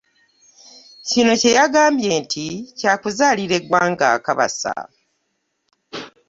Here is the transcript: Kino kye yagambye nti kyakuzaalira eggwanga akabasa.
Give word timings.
Kino 1.09 1.31
kye 1.41 1.51
yagambye 1.57 2.11
nti 2.23 2.45
kyakuzaalira 2.77 3.53
eggwanga 3.59 4.05
akabasa. 4.15 4.73